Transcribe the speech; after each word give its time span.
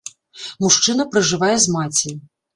Мужчына 0.65 1.05
пражывае 1.13 1.51
з 1.69 1.77
маці. 1.77 2.17